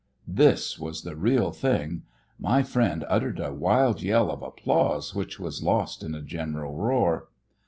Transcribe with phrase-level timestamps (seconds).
[0.27, 2.01] This was the real thing.
[2.39, 7.27] My friend uttered a wild yell of applause which was lost in a general roar.